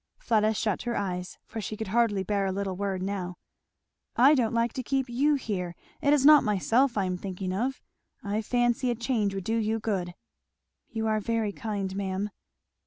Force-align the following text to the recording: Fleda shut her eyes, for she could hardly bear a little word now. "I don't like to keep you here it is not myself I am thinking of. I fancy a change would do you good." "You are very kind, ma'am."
Fleda 0.17 0.55
shut 0.55 0.81
her 0.81 0.97
eyes, 0.97 1.37
for 1.45 1.61
she 1.61 1.77
could 1.77 1.89
hardly 1.89 2.23
bear 2.23 2.47
a 2.47 2.51
little 2.51 2.75
word 2.75 3.03
now. 3.03 3.37
"I 4.15 4.33
don't 4.33 4.55
like 4.55 4.73
to 4.73 4.81
keep 4.81 5.07
you 5.07 5.35
here 5.35 5.75
it 6.01 6.11
is 6.11 6.25
not 6.25 6.43
myself 6.43 6.97
I 6.97 7.05
am 7.05 7.17
thinking 7.19 7.53
of. 7.53 7.79
I 8.23 8.41
fancy 8.41 8.89
a 8.89 8.95
change 8.95 9.35
would 9.35 9.43
do 9.43 9.57
you 9.57 9.79
good." 9.79 10.15
"You 10.89 11.05
are 11.05 11.19
very 11.19 11.51
kind, 11.51 11.95
ma'am." 11.95 12.31